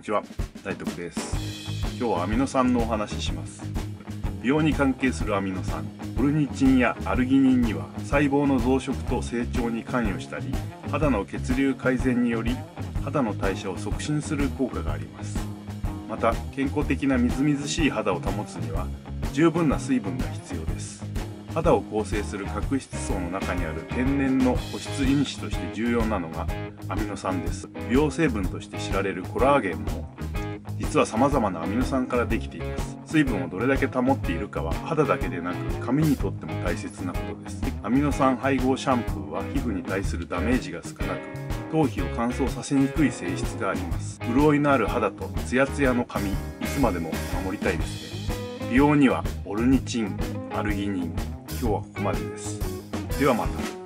[0.00, 0.22] にちは。
[0.64, 1.36] 大徳です。
[1.98, 3.62] 今日はアミノ酸のお話しします。
[4.40, 5.86] 美容に関係するアミノ酸
[6.18, 10.46] オルニチンやアルギニンには細胞の増殖と成長に関与したり
[10.90, 12.56] 肌の血流改善により
[13.04, 15.38] 肌の代謝を促進する効果があります。
[16.08, 18.86] また健康的なみずみずしい肌を保つには
[19.34, 21.09] 十分な水分が必要です。
[21.54, 26.46] 肌を構成する角質層の中にある天然の保湿因子として重要なのが
[26.88, 27.68] アミノ酸です。
[27.88, 30.14] 美容成分として知られるコラーゲンも
[30.78, 32.96] 実は様々なアミノ酸からできています。
[33.04, 37.60] 水分をどれだけ保っているかは肌だけでなく髪にとっても大切なことです。
[37.82, 41.20] アミノ酸配合シャンプーは皮膚に対するダメージが少なく
[41.72, 44.20] 頭皮を乾燥させにくい性質があります。
[44.34, 47.10] 潤いのある肌とツヤツヤの髪いつまでも
[47.44, 48.70] 守りたいですね。
[48.70, 50.16] 美容にはオルニチン
[50.52, 51.14] アルギニン
[51.60, 52.58] 今日はここまでです。
[53.18, 53.79] ではまた。